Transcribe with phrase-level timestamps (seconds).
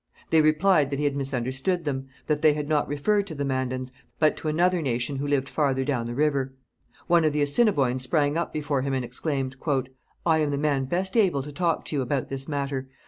[0.31, 3.91] They replied that he had misunderstood them; that they had not referred to the Mandans,
[4.17, 6.55] but to another nation who lived farther down the river.
[7.05, 9.57] One of the Assiniboines sprang up before him and exclaimed:
[10.25, 12.89] 'I am the man best able to talk to you about this matter.